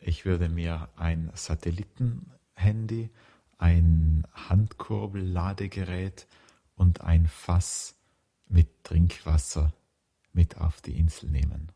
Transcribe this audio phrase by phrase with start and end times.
[0.00, 3.08] Ich würde mir ein Satelliten Handy
[3.56, 6.26] ein Handkurbelladegerät
[6.74, 7.94] und ein Fass
[8.48, 9.72] mit Trinkwasser
[10.32, 11.70] mit auf die Insel nehmen.